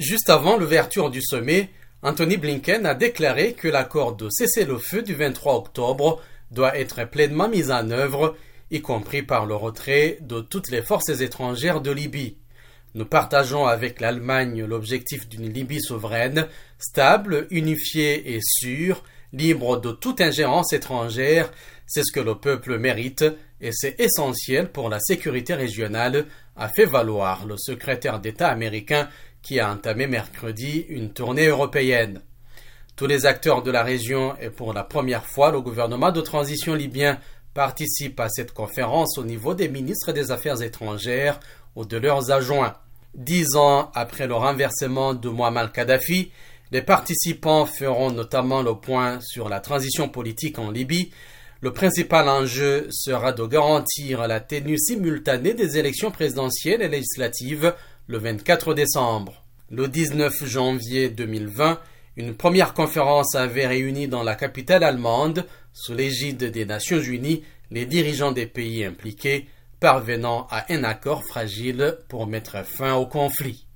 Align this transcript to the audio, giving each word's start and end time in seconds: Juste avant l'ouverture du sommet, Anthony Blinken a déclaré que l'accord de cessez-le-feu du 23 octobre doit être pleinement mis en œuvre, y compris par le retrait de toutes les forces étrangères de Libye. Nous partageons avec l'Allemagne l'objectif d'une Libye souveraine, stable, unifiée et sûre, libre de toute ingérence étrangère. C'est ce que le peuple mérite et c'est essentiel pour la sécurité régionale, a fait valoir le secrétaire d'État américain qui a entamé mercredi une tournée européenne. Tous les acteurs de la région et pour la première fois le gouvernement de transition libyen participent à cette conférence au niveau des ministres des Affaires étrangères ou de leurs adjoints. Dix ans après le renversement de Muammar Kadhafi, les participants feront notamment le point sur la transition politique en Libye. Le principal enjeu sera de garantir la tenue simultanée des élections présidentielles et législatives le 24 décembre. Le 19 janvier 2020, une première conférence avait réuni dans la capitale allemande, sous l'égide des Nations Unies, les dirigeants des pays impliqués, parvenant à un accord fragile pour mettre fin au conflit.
Juste 0.00 0.30
avant 0.30 0.56
l'ouverture 0.56 1.10
du 1.10 1.20
sommet, 1.20 1.68
Anthony 2.00 2.38
Blinken 2.38 2.86
a 2.86 2.94
déclaré 2.94 3.52
que 3.52 3.68
l'accord 3.68 4.16
de 4.16 4.30
cessez-le-feu 4.30 5.02
du 5.02 5.14
23 5.14 5.56
octobre 5.56 6.22
doit 6.50 6.78
être 6.78 7.04
pleinement 7.04 7.50
mis 7.50 7.70
en 7.70 7.90
œuvre, 7.90 8.34
y 8.70 8.80
compris 8.80 9.22
par 9.22 9.44
le 9.44 9.54
retrait 9.54 10.16
de 10.22 10.40
toutes 10.40 10.70
les 10.70 10.80
forces 10.80 11.20
étrangères 11.20 11.82
de 11.82 11.90
Libye. 11.90 12.38
Nous 12.94 13.04
partageons 13.04 13.66
avec 13.66 14.00
l'Allemagne 14.00 14.64
l'objectif 14.64 15.28
d'une 15.28 15.52
Libye 15.52 15.82
souveraine, 15.82 16.46
stable, 16.78 17.46
unifiée 17.50 18.34
et 18.34 18.40
sûre, 18.42 19.04
libre 19.34 19.78
de 19.78 19.92
toute 19.92 20.22
ingérence 20.22 20.72
étrangère. 20.72 21.52
C'est 21.86 22.04
ce 22.04 22.12
que 22.12 22.20
le 22.20 22.36
peuple 22.36 22.78
mérite 22.78 23.26
et 23.60 23.72
c'est 23.72 24.00
essentiel 24.00 24.72
pour 24.72 24.88
la 24.88 24.98
sécurité 24.98 25.52
régionale, 25.52 26.24
a 26.56 26.68
fait 26.68 26.86
valoir 26.86 27.46
le 27.46 27.56
secrétaire 27.58 28.20
d'État 28.20 28.48
américain 28.48 29.08
qui 29.42 29.60
a 29.60 29.70
entamé 29.70 30.06
mercredi 30.06 30.86
une 30.88 31.12
tournée 31.12 31.46
européenne. 31.46 32.22
Tous 32.96 33.06
les 33.06 33.24
acteurs 33.24 33.62
de 33.62 33.70
la 33.70 33.82
région 33.82 34.36
et 34.40 34.50
pour 34.50 34.72
la 34.72 34.84
première 34.84 35.24
fois 35.24 35.50
le 35.50 35.60
gouvernement 35.60 36.12
de 36.12 36.20
transition 36.20 36.74
libyen 36.74 37.18
participent 37.54 38.20
à 38.20 38.28
cette 38.28 38.52
conférence 38.52 39.18
au 39.18 39.24
niveau 39.24 39.54
des 39.54 39.68
ministres 39.68 40.12
des 40.12 40.30
Affaires 40.30 40.62
étrangères 40.62 41.40
ou 41.76 41.84
de 41.84 41.96
leurs 41.96 42.30
adjoints. 42.30 42.74
Dix 43.14 43.56
ans 43.56 43.90
après 43.94 44.26
le 44.26 44.34
renversement 44.34 45.14
de 45.14 45.28
Muammar 45.28 45.72
Kadhafi, 45.72 46.30
les 46.70 46.82
participants 46.82 47.66
feront 47.66 48.12
notamment 48.12 48.62
le 48.62 48.74
point 48.74 49.18
sur 49.20 49.48
la 49.48 49.58
transition 49.60 50.08
politique 50.08 50.58
en 50.58 50.70
Libye. 50.70 51.10
Le 51.60 51.72
principal 51.72 52.28
enjeu 52.28 52.86
sera 52.90 53.32
de 53.32 53.44
garantir 53.44 54.28
la 54.28 54.40
tenue 54.40 54.78
simultanée 54.78 55.54
des 55.54 55.76
élections 55.76 56.12
présidentielles 56.12 56.82
et 56.82 56.88
législatives 56.88 57.74
le 58.10 58.18
24 58.18 58.74
décembre. 58.74 59.44
Le 59.70 59.86
19 59.86 60.44
janvier 60.44 61.10
2020, 61.10 61.78
une 62.16 62.34
première 62.34 62.74
conférence 62.74 63.36
avait 63.36 63.68
réuni 63.68 64.08
dans 64.08 64.24
la 64.24 64.34
capitale 64.34 64.82
allemande, 64.82 65.46
sous 65.72 65.94
l'égide 65.94 66.50
des 66.50 66.64
Nations 66.64 66.98
Unies, 66.98 67.44
les 67.70 67.86
dirigeants 67.86 68.32
des 68.32 68.46
pays 68.46 68.84
impliqués, 68.84 69.46
parvenant 69.78 70.48
à 70.50 70.72
un 70.72 70.82
accord 70.82 71.22
fragile 71.22 71.98
pour 72.08 72.26
mettre 72.26 72.66
fin 72.66 72.94
au 72.94 73.06
conflit. 73.06 73.68